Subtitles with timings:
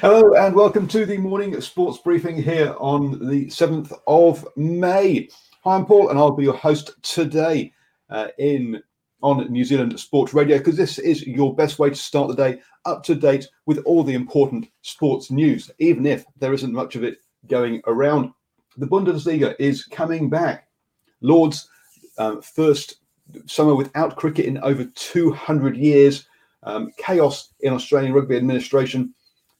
[0.00, 5.28] Hello and welcome to the morning sports briefing here on the 7th of May.
[5.64, 7.72] Hi, I'm Paul and I'll be your host today
[8.08, 8.82] uh, in
[9.22, 12.60] on New Zealand Sports Radio because this is your best way to start the day
[12.86, 17.04] up to date with all the important sports news, even if there isn't much of
[17.04, 18.32] it going around.
[18.76, 20.68] The Bundesliga is coming back.
[21.20, 21.68] Lords,
[22.18, 22.96] um, first
[23.46, 26.26] summer without cricket in over 200 years.
[26.62, 29.14] Um, chaos in Australian rugby administration.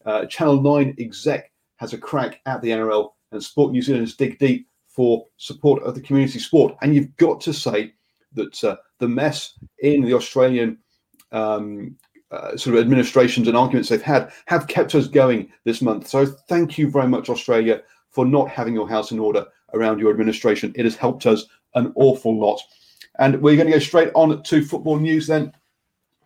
[0.05, 4.39] Uh, Channel 9 exec has a crack at the NRL, and Sport New Zealand's dig
[4.39, 6.77] deep for support of the community sport.
[6.83, 7.95] And you've got to say
[8.35, 10.79] that uh, the mess in the Australian
[11.33, 11.97] um,
[12.31, 16.07] uh, sort of administrations and arguments they've had have kept us going this month.
[16.09, 20.11] So thank you very much, Australia, for not having your house in order around your
[20.11, 20.73] administration.
[20.77, 22.61] It has helped us an awful lot.
[23.19, 25.53] And we're going to go straight on to football news then.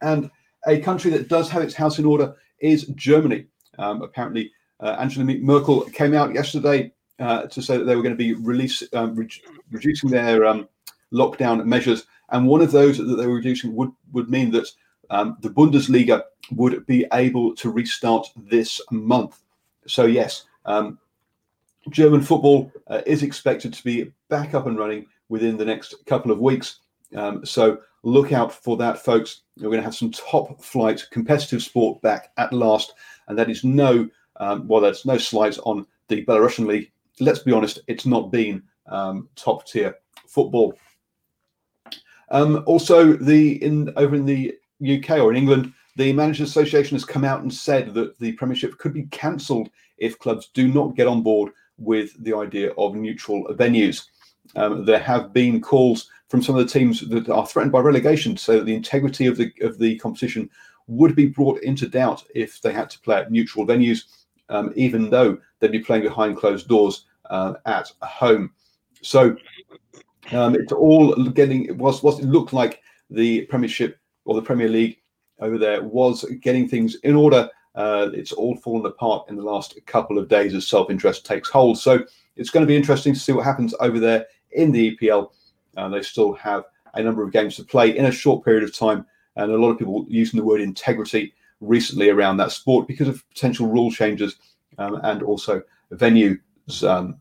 [0.02, 0.30] And
[0.66, 3.46] a country that does have its house in order is Germany.
[3.78, 8.14] Um, apparently, uh, Angela Merkel came out yesterday uh, to say that they were going
[8.14, 10.68] to be release, um, re- reducing their um,
[11.12, 14.68] lockdown measures, and one of those that they were reducing would would mean that
[15.10, 19.40] um, the Bundesliga would be able to restart this month.
[19.86, 20.98] So yes, um,
[21.90, 26.30] German football uh, is expected to be back up and running within the next couple
[26.30, 26.80] of weeks.
[27.14, 29.42] Um, so look out for that, folks.
[29.56, 32.94] We're going to have some top flight competitive sport back at last,
[33.28, 36.92] and that is no, um, well, that's no slides on the Belarusian league.
[37.20, 40.74] Let's be honest, it's not been um, top tier football.
[42.30, 47.04] Um, also, the in over in the UK or in England, the Managers Association has
[47.04, 51.06] come out and said that the Premiership could be cancelled if clubs do not get
[51.06, 54.06] on board with the idea of neutral venues.
[54.56, 58.34] Um, there have been calls from some of the teams that are threatened by relegation
[58.34, 60.50] that the integrity of the of the competition
[60.88, 65.10] would be brought into doubt if they had to play at neutral venues, um, even
[65.10, 68.50] though they'd be playing behind closed doors uh, at home.
[69.00, 69.36] So
[70.32, 74.68] um, it's all getting it was what it looked like the Premiership or the Premier
[74.68, 74.98] League
[75.38, 77.48] over there was getting things in order.
[77.76, 81.78] Uh, it's all fallen apart in the last couple of days as self-interest takes hold.
[81.78, 85.30] So it's going to be interesting to see what happens over there in the EPL.
[85.76, 86.64] Uh, they still have
[86.94, 89.04] a number of games to play in a short period of time,
[89.36, 93.28] and a lot of people using the word integrity recently around that sport because of
[93.30, 94.36] potential rule changes
[94.78, 95.62] um, and also
[95.92, 96.38] venues
[96.86, 97.20] um,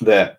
[0.00, 0.38] there.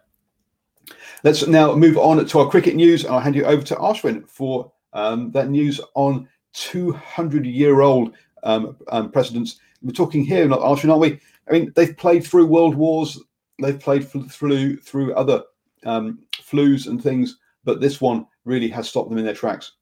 [1.24, 3.06] Let's now move on to our cricket news.
[3.06, 8.14] I'll hand you over to Ashwin for um, that news on 200 year old
[8.44, 9.60] um, um, presidents.
[9.82, 11.20] We're talking here, not Ashwin, aren't we?
[11.48, 13.20] I mean, they've played through world wars,
[13.62, 15.44] they've played through through other
[15.86, 19.74] um, flus and things, but this one really has stopped them in their tracks.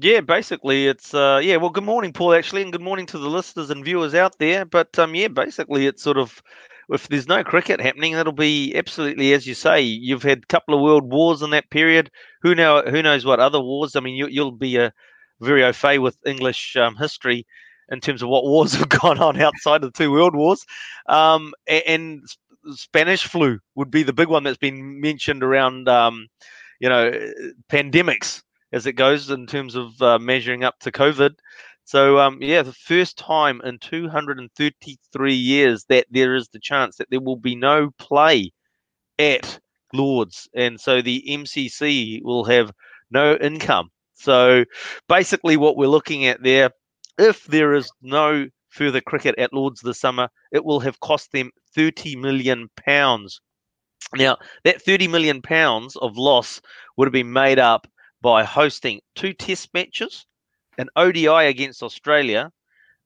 [0.00, 1.56] Yeah, basically, it's uh, yeah.
[1.56, 2.34] Well, good morning, Paul.
[2.34, 4.64] Actually, and good morning to the listeners and viewers out there.
[4.64, 6.40] But um, yeah, basically, it's sort of
[6.88, 9.80] if there's no cricket happening, it'll be absolutely as you say.
[9.80, 12.10] You've had a couple of world wars in that period.
[12.42, 12.82] Who know?
[12.82, 13.96] Who knows what other wars?
[13.96, 14.92] I mean, you, will be a
[15.40, 17.44] very au fait with English um, history
[17.90, 20.64] in terms of what wars have gone on outside of the two world wars.
[21.08, 22.22] Um, and, and
[22.74, 26.28] Spanish flu would be the big one that's been mentioned around, um,
[26.80, 27.12] you know,
[27.70, 28.42] pandemics
[28.72, 31.34] as it goes in terms of uh, measuring up to COVID.
[31.84, 37.08] So, um, yeah, the first time in 233 years that there is the chance that
[37.10, 38.52] there will be no play
[39.18, 39.58] at
[39.94, 42.72] Lords, and so the MCC will have
[43.10, 43.90] no income.
[44.14, 44.64] So
[45.08, 46.70] basically, what we're looking at there,
[47.16, 51.50] if there is no further cricket at Lords this summer, it will have cost them
[51.74, 53.40] 30 million pounds.
[54.14, 56.60] Now, that 30 million pounds of loss
[56.96, 57.86] would have been made up
[58.20, 60.26] by hosting two test matches,
[60.78, 62.50] an ODI against Australia,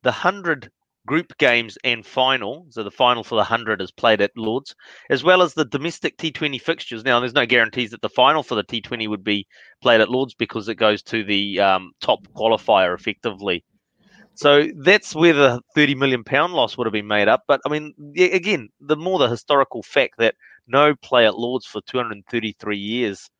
[0.03, 0.71] the 100
[1.07, 2.67] group games and final.
[2.71, 4.75] So the final for the 100 is played at Lords,
[5.11, 7.05] as well as the domestic T20 fixtures.
[7.05, 9.47] Now, there's no guarantees that the final for the T20 would be
[9.83, 13.65] played at Lords because it goes to the um, top qualifier effectively.
[14.35, 17.45] So that's where the 30 million pound loss would have been made up.
[17.47, 20.35] But I mean, again, the more the historical fact that
[20.67, 23.31] no play at Lords for 233 years.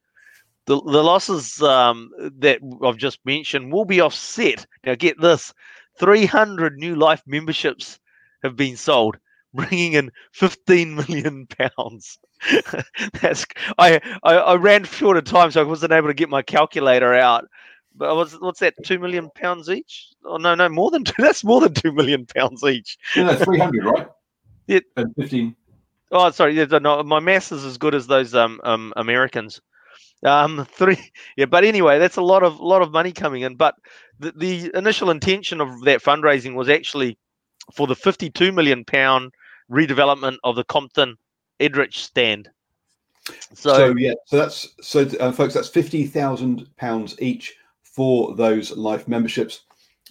[0.67, 4.65] The, the losses um, that I've just mentioned will be offset.
[4.85, 5.53] Now, get this
[5.99, 7.99] 300 new life memberships
[8.43, 9.19] have been sold,
[9.55, 12.19] bringing in 15 million pounds.
[13.21, 13.45] That's
[13.79, 17.15] I, I, I ran short of time, so I wasn't able to get my calculator
[17.15, 17.47] out.
[17.95, 18.75] But what's what's that?
[18.85, 20.09] Two million pounds each?
[20.25, 21.23] Oh no, no, more than two.
[21.23, 22.99] That's more than two million pounds each.
[23.17, 24.09] Yeah, no, three hundred, right?
[24.67, 25.57] Yeah, and fifteen.
[26.11, 26.55] Oh, sorry.
[26.55, 29.61] Yeah, no, my maths is as good as those um, um Americans.
[30.25, 30.99] Um, three.
[31.37, 33.57] Yeah, but anyway, that's a lot of lot of money coming in.
[33.57, 33.75] But
[34.19, 37.19] the, the initial intention of that fundraising was actually
[37.73, 39.33] for the 52 million pound
[39.71, 41.17] redevelopment of the Compton
[41.61, 42.51] Edrich stand.
[43.55, 47.55] So, so yeah, so that's so uh, folks, that's fifty thousand pounds each
[47.93, 49.63] for those life memberships.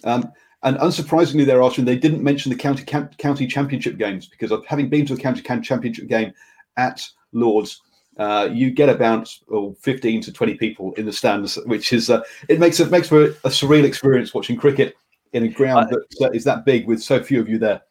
[0.04, 0.32] Um,
[0.62, 4.88] and unsurprisingly, they're asking they didn't mention the county county championship games because of having
[4.88, 6.32] been to a county championship game
[6.76, 7.82] at Lords,
[8.18, 12.22] uh, you get about oh, 15 to 20 people in the stands, which is uh,
[12.48, 14.94] it makes it makes for a, surreal experience watching cricket
[15.32, 17.82] in a ground that uh, that big with so few of you there.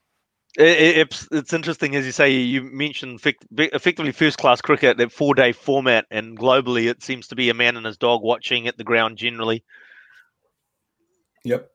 [0.58, 2.32] It, it's it's interesting as you say.
[2.32, 3.20] You mentioned
[3.58, 7.54] effectively first class cricket, that four day format, and globally it seems to be a
[7.56, 9.64] man and his dog watching at the ground generally.
[11.44, 11.70] Yep.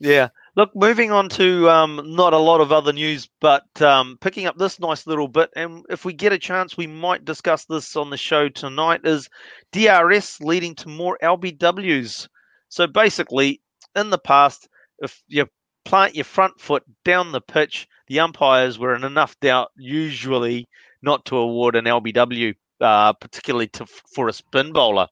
[0.00, 0.28] Yeah.
[0.56, 4.56] Look, moving on to um, not a lot of other news, but um, picking up
[4.56, 8.10] this nice little bit, and if we get a chance, we might discuss this on
[8.10, 9.00] the show tonight.
[9.04, 9.28] Is
[9.72, 12.28] DRS leading to more LBWs?
[12.68, 13.60] So basically,
[13.96, 14.68] in the past,
[14.98, 15.46] if you
[15.84, 20.68] plant your front foot down the pitch, the umpires were in enough doubt, usually,
[21.02, 25.08] not to award an LBW, uh, particularly to, for a spin bowler.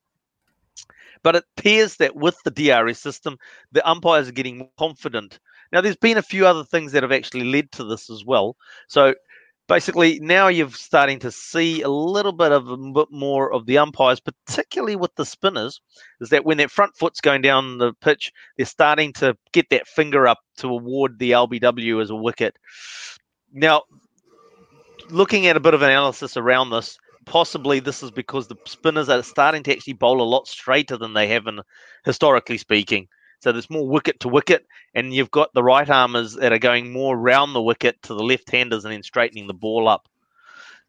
[1.22, 3.38] But it appears that with the DRS system,
[3.70, 5.38] the umpires are getting more confident.
[5.72, 8.56] Now, there's been a few other things that have actually led to this as well.
[8.88, 9.14] So
[9.68, 13.78] basically, now you're starting to see a little bit of a bit more of the
[13.78, 15.80] umpires, particularly with the spinners,
[16.20, 19.86] is that when their front foot's going down the pitch, they're starting to get that
[19.86, 22.58] finger up to award the LBW as a wicket.
[23.52, 23.82] Now,
[25.08, 29.22] looking at a bit of analysis around this, possibly this is because the spinners are
[29.22, 31.60] starting to actually bowl a lot straighter than they have in
[32.04, 33.08] historically speaking.
[33.40, 36.92] So there's more wicket to wicket, and you've got the right armers that are going
[36.92, 40.08] more round the wicket to the left handers and then straightening the ball up.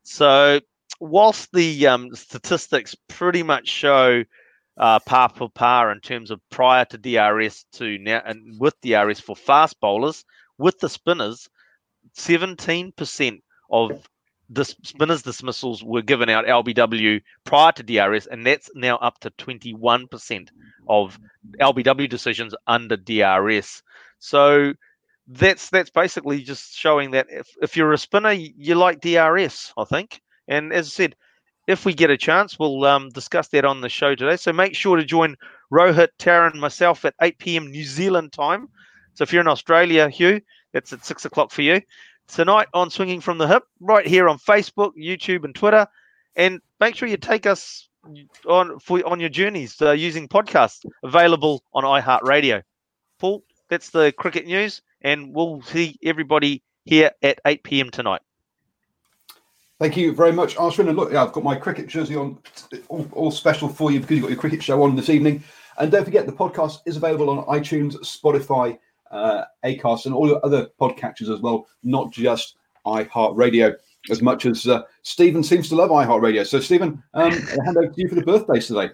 [0.04, 0.60] So
[1.00, 4.24] whilst the um, statistics pretty much show
[4.78, 9.20] uh, par for par in terms of prior to DRS to now and with DRS
[9.20, 10.24] for fast bowlers,
[10.58, 11.50] with the spinners,
[12.16, 13.42] 17%
[13.72, 14.08] of
[14.54, 19.32] the spinners dismissals were given out LBW prior to DRS, and that's now up to
[19.32, 20.50] 21%
[20.88, 21.20] of
[21.60, 23.82] LBW decisions under DRS.
[24.20, 24.74] So
[25.28, 29.86] that's that's basically just showing that if, if you're a spinner, you like DRS, I
[29.86, 30.22] think.
[30.48, 31.16] And as I said,
[31.68, 34.36] if we get a chance, we'll um, discuss that on the show today.
[34.36, 35.36] So make sure to join
[35.72, 37.72] Rohit, Tara, and myself at 8 p.m.
[37.72, 38.68] New Zealand time.
[39.14, 40.42] So if you're in Australia, Hugh,
[40.74, 41.82] that's at six o'clock for you
[42.28, 45.88] tonight on Swinging from the Hip, right here on Facebook, YouTube, and Twitter.
[46.36, 47.90] And make sure you take us
[48.48, 52.64] on for, on your journeys uh, using podcasts available on iHeartRadio.
[53.20, 57.90] Paul, that's the cricket news, and we'll see everybody here at 8 p.m.
[57.90, 58.22] tonight.
[59.80, 60.88] Thank you very much, Ashwin.
[60.88, 62.38] And look, I've got my cricket jersey on,
[62.88, 65.44] all, all special for you because you've got your cricket show on this evening.
[65.78, 68.78] And don't forget, the podcast is available on iTunes, Spotify,
[69.14, 72.56] uh, Acast, and all your other podcatchers as well, not just
[72.86, 73.76] iHeartRadio.
[74.12, 76.46] As much as uh, Stephen seems to love iHeartRadio.
[76.46, 78.90] So, Stephen, um, I'll hand over to you for the birthdays today.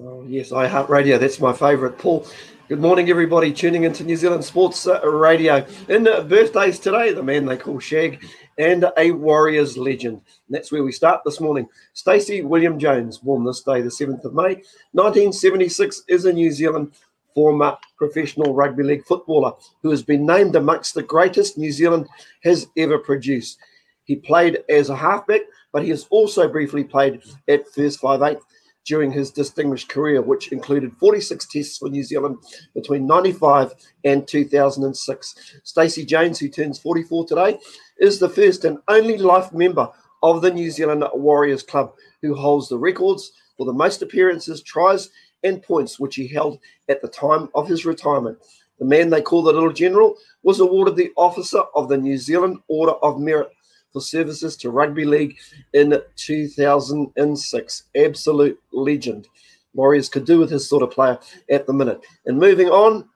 [0.00, 1.20] Oh, yes, iHeartRadio.
[1.20, 1.96] That's my favourite.
[1.96, 2.26] Paul,
[2.68, 5.64] good morning, everybody tuning into New Zealand Sports uh, Radio.
[5.88, 8.24] In uh, birthdays today, the man they call Shag
[8.58, 10.16] and a Warriors legend.
[10.16, 11.68] And that's where we start this morning.
[11.92, 16.92] Stacey William Jones, born this day, the 7th of May, 1976, is a New Zealand
[17.34, 22.08] former professional rugby league footballer who has been named amongst the greatest New Zealand
[22.44, 23.58] has ever produced.
[24.04, 28.38] He played as a halfback but he has also briefly played at First Five Eight
[28.84, 32.38] during his distinguished career, which included 46 tests for New Zealand
[32.74, 33.72] between 95
[34.04, 35.60] and 2006.
[35.62, 37.58] Stacey Jones, who turns 44 today,
[37.98, 39.88] is the first and only life member
[40.22, 45.10] of the New Zealand Warriors Club who holds the records for the most appearances, tries,
[45.44, 46.58] and points which he held
[46.88, 48.38] at the time of his retirement.
[48.78, 52.58] The man they call the Little General was awarded the Officer of the New Zealand
[52.68, 53.48] Order of Merit
[53.92, 55.36] for services to rugby league
[55.72, 57.82] in 2006.
[57.94, 59.28] Absolute legend.
[59.74, 61.18] Warriors could do with his sort of player
[61.50, 62.00] at the minute.
[62.26, 63.08] And moving on,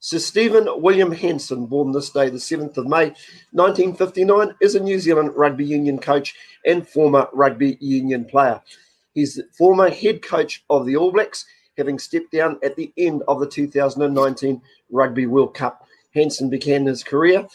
[0.00, 3.14] Sir Stephen William Hansen, born this day, the 7th of May,
[3.52, 6.34] 1959, is a New Zealand rugby union coach
[6.66, 8.60] and former rugby union player.
[9.14, 13.22] He's the former head coach of the All Blacks, having stepped down at the end
[13.28, 15.86] of the 2019 Rugby World Cup.
[16.14, 17.46] Hansen began his career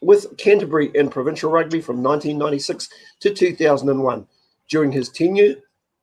[0.00, 2.88] with Canterbury in provincial rugby from 1996
[3.20, 4.26] to 2001.
[4.68, 5.56] During his tenure,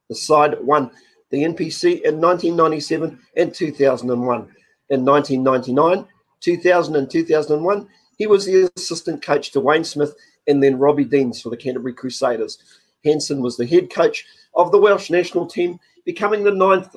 [0.09, 0.91] the side won
[1.29, 4.39] the NPC in 1997 and 2001.
[4.89, 6.07] In 1999,
[6.41, 10.15] 2000, and 2001, he was the assistant coach to Wayne Smith
[10.47, 12.59] and then Robbie Deans for the Canterbury Crusaders.
[13.03, 16.95] Hansen was the head coach of the Welsh national team, becoming the ninth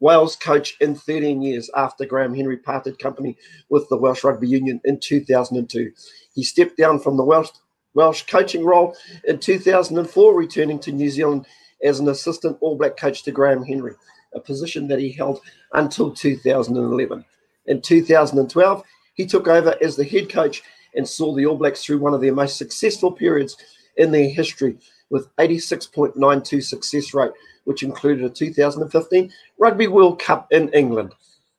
[0.00, 3.36] Wales coach in 13 years after Graham Henry parted company
[3.68, 5.92] with the Welsh Rugby Union in 2002.
[6.34, 7.50] He stepped down from the Welsh,
[7.94, 11.46] Welsh coaching role in 2004, returning to New Zealand
[11.84, 13.94] as an assistant All Black coach to Graham Henry,
[14.34, 15.40] a position that he held
[15.74, 17.24] until 2011.
[17.66, 18.82] In 2012,
[19.14, 20.62] he took over as the head coach
[20.94, 23.56] and saw the All Blacks through one of their most successful periods
[23.96, 24.78] in their history
[25.10, 27.32] with 86.92 success rate,
[27.64, 31.14] which included a 2015 Rugby World Cup in England.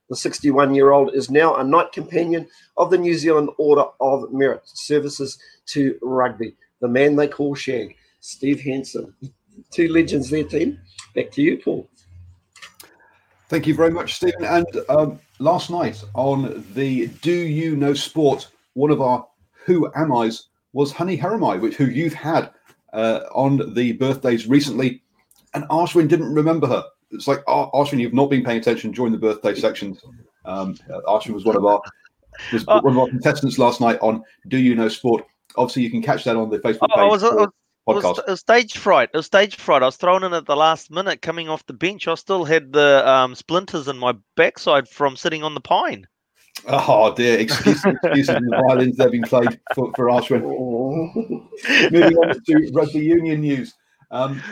[0.08, 4.32] The 61 year old is now a Knight Companion of the New Zealand Order of
[4.32, 9.14] Merit Services to Rugby, the man they call Shag, Steve Hansen.
[9.70, 10.78] Two legends there, team.
[11.14, 11.88] Back to you, Paul.
[13.48, 14.44] Thank you very much, Stephen.
[14.44, 19.26] And um, last night on the Do You Know Sport, one of our
[19.66, 22.50] Who Am I's was Honey Hireme, which who you've had
[22.92, 25.02] uh, on the birthdays recently,
[25.54, 29.12] and Ashwin didn't remember her it's like oh, Ashwin, you've not been paying attention during
[29.12, 30.02] the birthday sections.
[30.44, 30.74] Um,
[31.06, 31.80] Ashwin was one of our
[32.52, 35.24] was uh, one of our contestants last night on Do You Know Sport.
[35.56, 36.96] Obviously, you can catch that on the Facebook page.
[36.96, 37.48] I was, I was,
[37.86, 38.18] podcast.
[38.20, 39.10] It was, stage fright.
[39.12, 39.82] It was stage fright.
[39.82, 42.08] I was thrown in at the last minute, coming off the bench.
[42.08, 46.06] I still had the um, splinters in my backside from sitting on the pine.
[46.66, 50.42] Oh dear, excuses, excuses and the violins that have been played for, for Ashwin.
[51.90, 53.74] Moving on to rugby union news.
[54.10, 54.42] Um,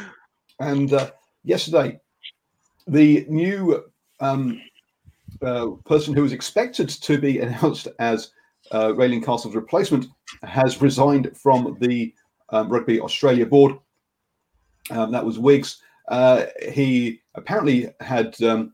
[0.61, 1.11] and uh,
[1.43, 1.99] yesterday,
[2.87, 3.85] the new
[4.21, 4.61] um,
[5.43, 8.31] uh, person who was expected to be announced as
[8.71, 8.93] uh,
[9.25, 10.07] Castle's replacement
[10.43, 12.14] has resigned from the
[12.50, 13.76] um, Rugby Australia board.
[14.90, 15.83] Um, that was Wiggs.
[16.09, 18.73] Uh, he apparently had um,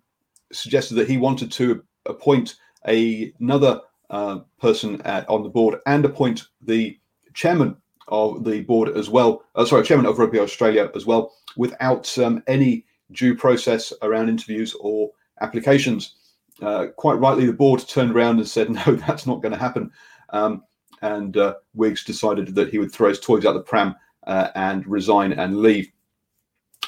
[0.53, 2.57] suggested that he wanted to appoint
[2.89, 6.99] a, another uh, person at, on the board and appoint the
[7.35, 7.77] chairman
[8.09, 9.45] of the board as well.
[9.55, 14.75] Uh, sorry, chairman of Rugby Australia as well, without um, any due process around interviews
[14.81, 15.11] or
[15.41, 16.17] applications.
[16.63, 19.91] Uh, quite rightly, the board turned around and said, no, that's not going to happen.
[20.31, 20.65] Um,
[21.03, 23.95] and uh, Wiggs decided that he would throw his toys out the pram
[24.27, 25.91] uh, and resign and leave.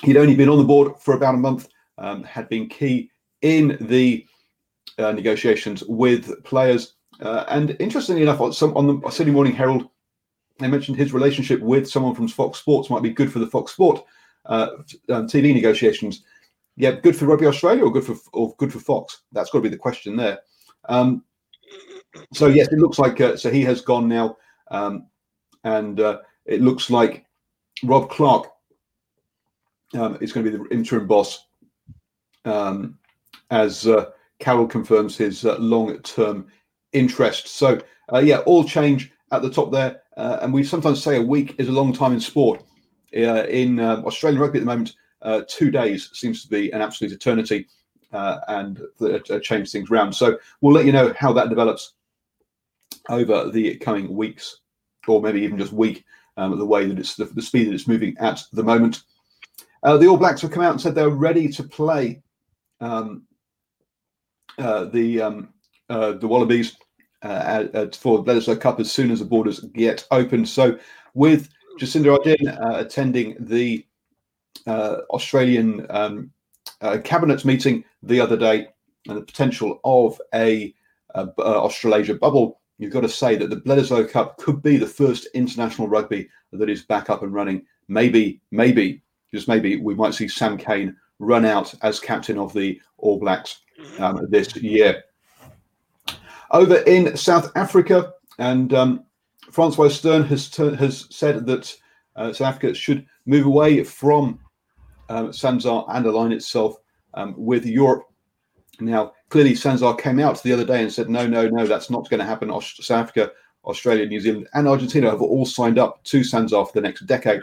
[0.03, 3.11] He'd only been on the board for about a month, um, had been key
[3.43, 4.27] in the
[4.99, 6.95] uh, negotiations with players.
[7.21, 9.89] Uh, and interestingly enough, on, some, on the Sydney Morning Herald,
[10.59, 13.73] they mentioned his relationship with someone from Fox Sports might be good for the Fox
[13.73, 14.05] Sport
[14.49, 14.69] uh,
[15.11, 16.25] um, TV negotiations.
[16.77, 19.23] Yeah, good for Rugby Australia or good for or good for Fox?
[19.33, 20.41] That's got to be the question there.
[20.89, 21.25] Um,
[22.33, 24.37] so yes, it looks like uh, so he has gone now,
[24.71, 25.07] um,
[25.65, 27.27] and uh, it looks like
[27.85, 28.51] Rob Clarke
[29.95, 31.47] um, is going to be the interim boss
[32.45, 32.99] um,
[33.51, 34.07] as uh,
[34.41, 36.47] confirms his uh, long-term
[36.93, 37.49] interest.
[37.49, 37.81] So
[38.13, 41.55] uh, yeah, all change at the top there, uh, and we sometimes say a week
[41.59, 42.63] is a long time in sport.
[43.17, 46.83] Uh, in uh, Australian rugby at the moment, uh, two days seems to be an
[46.83, 47.67] absolute eternity,
[48.13, 50.13] and uh, change things around.
[50.13, 51.95] So we'll let you know how that develops
[53.09, 54.61] over the coming weeks,
[55.07, 56.05] or maybe even just week.
[56.37, 59.03] Um, the way that it's the, the, speed that it's moving at the moment.
[59.83, 62.23] Uh, the All Blacks have come out and said they're ready to play
[62.81, 63.25] um,
[64.57, 65.49] uh, the um,
[65.91, 66.77] uh, the Wallabies
[67.21, 70.47] for the Bledisloe Cup as soon as the borders get open.
[70.47, 70.79] So
[71.15, 73.87] with Jacinda Ardern uh, attending the
[74.67, 76.31] uh, Australian um,
[76.81, 78.69] uh, cabinet meeting the other day
[79.07, 80.75] and the potential of a,
[81.15, 82.61] a Australasia bubble.
[82.79, 86.69] You've got to say that the Bledisloe Cup could be the first international rugby that
[86.69, 91.45] is back up and running maybe, maybe, just maybe, we might see Sam Cane run
[91.45, 93.61] out as captain of the All Blacks
[93.99, 95.05] um, this year.
[96.51, 99.05] Over in South Africa, and um,
[99.51, 101.75] Francois Steyn has has said that
[102.17, 104.39] uh, South Africa should move away from
[105.09, 106.77] um, SANZAAR and align itself
[107.15, 108.05] um, with Europe.
[108.81, 112.09] Now, clearly, Sanzar came out the other day and said, no, no, no, that's not
[112.09, 112.49] going to happen.
[112.61, 113.33] South Africa,
[113.65, 117.43] Australia, New Zealand, and Argentina have all signed up to Sanzar for the next decade.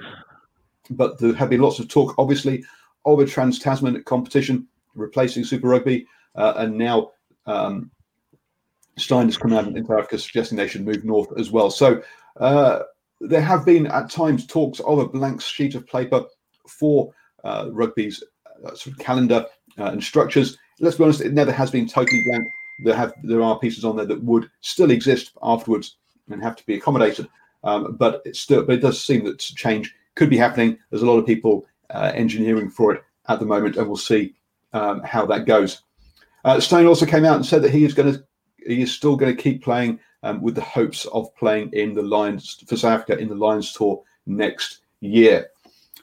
[0.92, 2.64] But there have been lots of talk, obviously,
[3.06, 7.12] of a trans Tasman competition replacing Super Rugby, uh, and now
[7.46, 7.92] um,
[8.98, 11.70] Steyn has come out in Africa suggesting they should move north as well.
[11.70, 12.02] So
[12.38, 12.80] uh,
[13.20, 16.25] there have been at times talks of a blank sheet of paper
[16.68, 18.24] for uh, rugby's
[18.64, 19.46] uh, sort of calendar
[19.78, 20.58] uh, and structures.
[20.80, 22.44] Let's be honest, it never has been totally blank.
[22.84, 25.96] There have there are pieces on there that would still exist afterwards
[26.30, 27.28] and have to be accommodated.
[27.64, 30.78] Um, but it's still, but it does seem that change could be happening.
[30.90, 34.36] There's a lot of people uh, engineering for it at the moment, and we'll see
[34.74, 35.82] um, how that goes.
[36.44, 38.24] Uh, Steyn also came out and said that he is going to
[38.66, 42.02] he is still going to keep playing um, with the hopes of playing in the
[42.02, 45.50] Lions for South Africa in the Lions tour next year.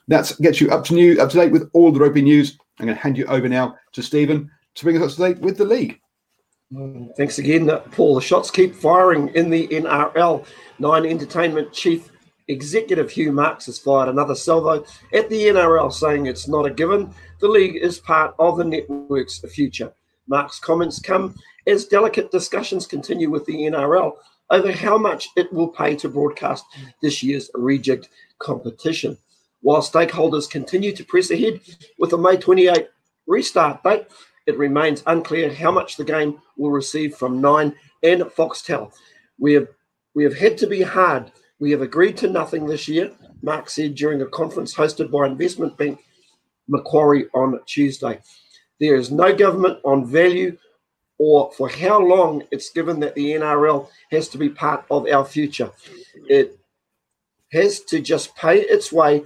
[0.07, 2.57] That gets you up to new up to date with all the rugby news.
[2.79, 5.41] I'm going to hand you over now to Stephen to bring us up to date
[5.41, 5.99] with the league.
[6.73, 8.15] Mm, thanks again, Paul.
[8.15, 10.45] The shots keep firing in the NRL.
[10.79, 12.09] Nine Entertainment Chief
[12.47, 17.13] Executive Hugh Marks has fired another salvo at the NRL, saying it's not a given.
[17.39, 19.93] The league is part of the network's future.
[20.27, 21.35] Marks' comments come
[21.67, 24.13] as delicate discussions continue with the NRL
[24.49, 26.65] over how much it will pay to broadcast
[27.01, 28.07] this year's rejigged
[28.39, 29.17] competition.
[29.61, 31.61] While stakeholders continue to press ahead
[31.97, 32.87] with a May 28
[33.27, 34.07] restart date,
[34.45, 38.91] it remains unclear how much the game will receive from Nine and Foxtel.
[39.39, 39.67] We have
[40.13, 41.31] we have had to be hard.
[41.59, 45.77] We have agreed to nothing this year, Mark said during a conference hosted by investment
[45.77, 46.03] bank
[46.67, 48.19] Macquarie on Tuesday.
[48.79, 50.57] There is no government on value
[51.25, 55.23] or for how long it's given that the NRL has to be part of our
[55.23, 55.71] future.
[56.27, 56.59] It
[57.53, 59.23] has to just pay its way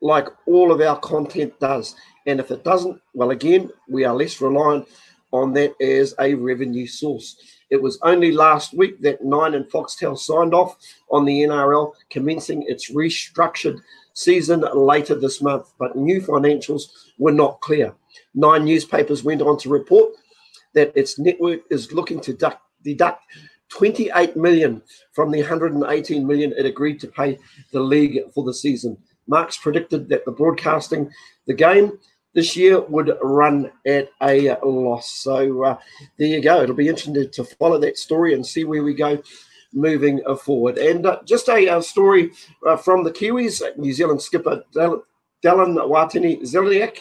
[0.00, 1.96] like all of our content does.
[2.24, 4.86] And if it doesn't, well, again, we are less reliant
[5.32, 7.36] on that as a revenue source.
[7.68, 10.76] It was only last week that Nine and Foxtel signed off
[11.10, 13.80] on the NRL commencing its restructured
[14.14, 16.82] season later this month, but new financials
[17.18, 17.92] were not clear.
[18.36, 20.12] Nine newspapers went on to report
[20.74, 23.24] that its network is looking to deduct, deduct
[23.70, 27.38] 28 million from the 118 million it agreed to pay
[27.72, 28.96] the league for the season.
[29.26, 31.10] Marks predicted that the broadcasting
[31.46, 31.98] the game
[32.34, 35.10] this year would run at a loss.
[35.22, 35.78] So uh,
[36.16, 36.62] there you go.
[36.62, 39.22] It'll be interesting to follow that story and see where we go
[39.72, 40.78] moving forward.
[40.78, 42.32] And uh, just a, a story
[42.66, 45.02] uh, from the Kiwis, New Zealand skipper Dallin
[45.44, 46.98] Watene-Zelezniak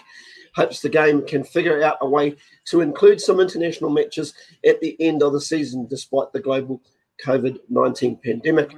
[0.59, 4.33] hopes the game can figure out a way to include some international matches
[4.65, 6.81] at the end of the season, despite the global
[7.25, 8.75] COVID 19 pandemic.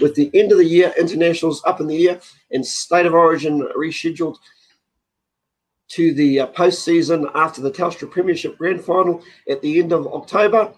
[0.00, 2.20] With the end of the year, internationals up in the air
[2.52, 4.38] and state of origin rescheduled
[5.88, 10.72] to the uh, postseason after the Telstra Premiership Grand Final at the end of October.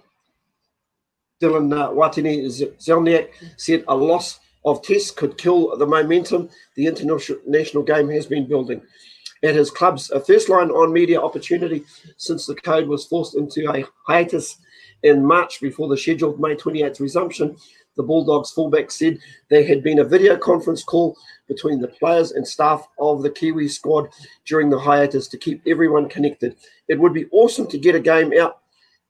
[1.41, 8.09] Dylan uh, Watene-Zelezniak said a loss of tests could kill the momentum the international game
[8.09, 8.81] has been building.
[9.45, 11.85] At his club's uh, first line on media opportunity
[12.17, 14.59] since the code was forced into a hiatus
[15.03, 17.57] in March before the scheduled May 28th resumption,
[17.97, 19.19] the Bulldogs fullback said
[19.51, 21.17] there had been a video conference call
[21.49, 24.09] between the players and staff of the Kiwi squad
[24.47, 26.57] during the hiatus to keep everyone connected.
[26.89, 28.61] It would be awesome to get a game out.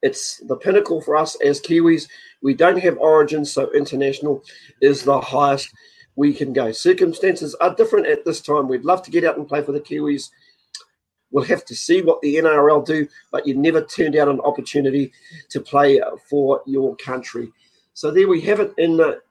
[0.02, 2.08] It's the pinnacle for us as Kiwis.
[2.42, 4.42] We don't have origins, so international
[4.80, 5.72] is the highest
[6.16, 6.72] we can go.
[6.72, 8.68] Circumstances are different at this time.
[8.68, 10.30] We'd love to get out and play for the Kiwis.
[11.30, 15.12] We'll have to see what the NRL do, but you never turned out an opportunity
[15.48, 17.50] to play for your country.
[17.94, 19.22] So there we have it in the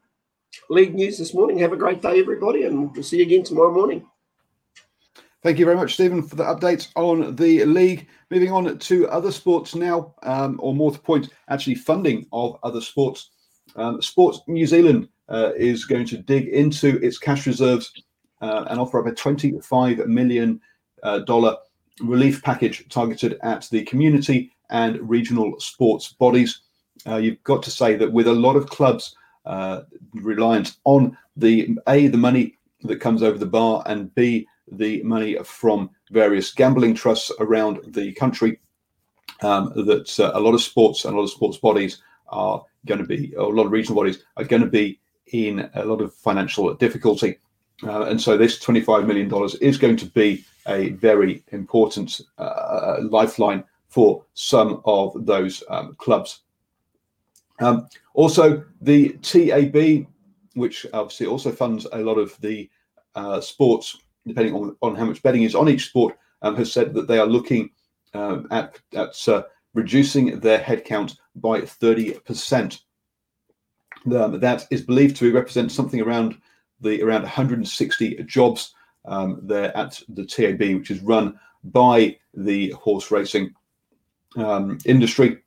[0.70, 1.60] league news this morning.
[1.60, 4.08] Have a great day, everybody, and we'll see you again tomorrow morning.
[5.44, 8.08] Thank you very much, Stephen, for the updates on the league.
[8.30, 12.82] Moving on to other sports now, um, or more to point, actually funding of other
[12.82, 13.32] sports.
[13.76, 17.92] Um, Sports New Zealand uh, is going to dig into its cash reserves
[18.42, 20.60] uh, and offer up a $25 million
[21.04, 21.22] uh,
[22.02, 26.62] relief package targeted at the community and regional sports bodies.
[27.08, 29.16] Uh, you've got to say that with a lot of clubs
[29.46, 29.82] uh,
[30.14, 35.36] reliant on the A, the money that comes over the bar, and B, the money
[35.44, 38.60] from various gambling trusts around the country,
[39.42, 43.00] um, that uh, a lot of sports and a lot of sports bodies are going
[43.00, 45.00] to be, a lot of regional bodies are going to be
[45.32, 47.38] in a lot of financial difficulty.
[47.84, 53.64] Uh, and so this $25 million is going to be a very important uh, lifeline
[53.88, 56.42] for some of those um, clubs.
[57.60, 60.08] Um, also, the TAB,
[60.54, 62.70] which obviously also funds a lot of the
[63.16, 66.94] uh, sports, depending on, on how much betting is on each sport, um, has said
[66.94, 67.70] that they are looking
[68.14, 72.80] um, at, at uh, reducing their headcount by 30%.
[74.06, 76.36] Um, that is believed to represent something around
[76.80, 78.74] the around 160 jobs
[79.06, 83.54] um, there at the TAB, which is run by the horse racing
[84.38, 85.38] um, industry.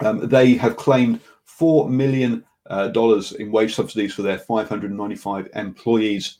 [0.00, 6.38] Um, they have claimed four million uh, dollars in wage subsidies for their 595 employees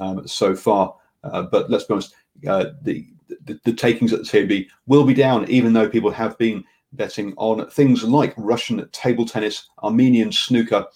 [0.00, 0.94] um, so far.
[1.24, 2.14] Uh, but let's be honest,
[2.48, 3.06] uh, the,
[3.44, 7.34] the, the takings at the TAB will be down, even though people have been betting
[7.36, 10.86] on things like Russian table tennis, Armenian snooker,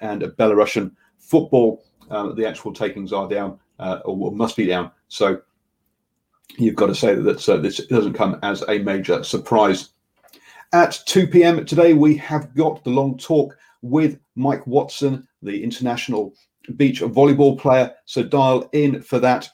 [0.00, 1.84] and Belarusian football.
[2.10, 4.90] Um, the actual takings are down, uh, or must be down.
[5.08, 5.40] So
[6.56, 9.90] you've got to say that uh, this doesn't come as a major surprise.
[10.72, 11.64] At 2 p.m.
[11.64, 16.34] today, we have got the long talk with Mike Watson, the international
[16.76, 17.92] beach volleyball player.
[18.06, 19.48] So dial in for that.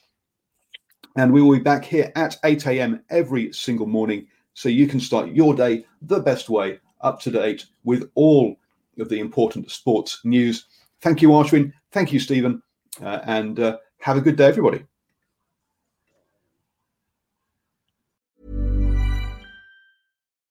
[1.17, 3.03] And we will be back here at 8 a.m.
[3.11, 4.27] every single morning
[4.61, 8.57] so you can start your day the best way, up to date with all
[8.99, 10.67] of the important sports news.
[11.01, 11.73] Thank you, Ashwin.
[11.93, 12.63] Thank you, Stephen.
[13.01, 14.85] Uh, and uh, have a good day, everybody.